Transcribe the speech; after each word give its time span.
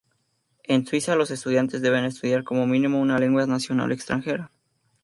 En 0.63 0.87
Suiza, 0.87 1.15
los 1.15 1.29
estudiantes 1.29 1.83
deben 1.83 2.05
estudiar 2.05 2.43
como 2.43 2.65
mínimo 2.65 2.99
una 2.99 3.19
lengua 3.19 3.45
nacional 3.45 3.91
extranjera. 3.91 4.49